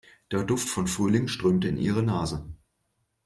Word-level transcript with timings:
Der 0.31 0.43
Duft 0.43 0.67
von 0.67 0.87
Frühling 0.87 1.27
strömte 1.27 1.67
in 1.67 1.77
ihre 1.77 2.01
Nase. 2.01 2.51